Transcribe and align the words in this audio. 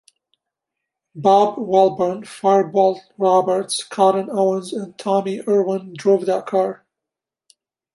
Bob 1.13 1.57
Welborn, 1.57 2.25
Fireball 2.25 2.99
Roberts, 3.19 3.83
Cotton 3.83 4.29
Owens, 4.31 4.73
and 4.73 4.97
Tommy 4.97 5.41
Irwin 5.47 5.93
drove 5.95 6.25
that 6.25 6.47
car. 6.47 6.83